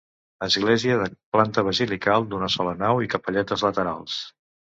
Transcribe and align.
Església 0.45 0.95
de 1.01 1.05
planta 1.37 1.63
basilical 1.67 2.25
d'una 2.33 2.49
sola 2.55 2.75
nau 2.81 3.03
i 3.05 3.11
capelletes 3.17 3.67
laterals. 3.69 4.19